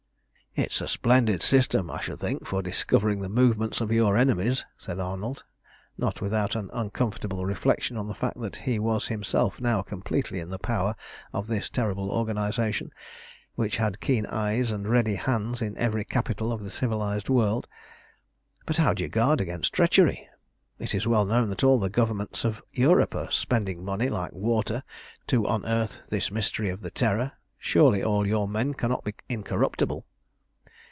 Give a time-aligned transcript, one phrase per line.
[0.53, 4.99] "It's a splendid system, I should think, for discovering the movements of your enemies," said
[4.99, 5.45] Arnold,
[5.97, 10.49] not without an uncomfortable reflection on the fact that he was himself now completely in
[10.49, 10.97] the power
[11.31, 12.91] of this terrible organisation,
[13.55, 17.65] which had keen eyes and ready hands in every capital of the civilised world.
[18.65, 20.27] "But how do you guard against treachery?
[20.79, 24.83] It is well known that all the Governments of Europe are spending money like water
[25.27, 27.31] to unearth this mystery of the Terror.
[27.57, 30.05] Surely all your men cannot be incorruptible."